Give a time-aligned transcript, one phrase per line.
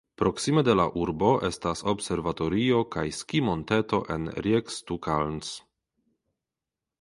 [0.19, 5.53] Proksime de la urbo estas observatorio kaj skimonteto en Riekstukalns.